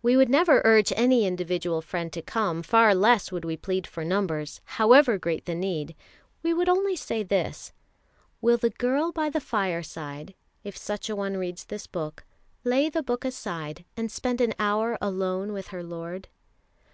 [0.00, 4.02] We would never urge any individual friend to come, far less would we plead for
[4.02, 5.94] numbers, however great the need;
[6.42, 7.74] we would only say this:
[8.40, 10.32] Will the girl by the fireside,
[10.64, 12.24] if such a one reads this book,
[12.64, 16.28] lay the book aside, and spend an hour alone with her Lord?